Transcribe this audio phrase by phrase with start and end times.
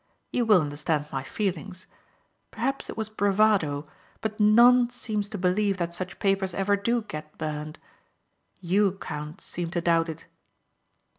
[0.31, 1.85] You will understand my feelings.
[2.49, 3.87] Perhaps it was bravado
[4.19, 7.77] but none seems to believe that such papers ever do get burned.
[8.59, 10.25] You, count, seemed to doubt it."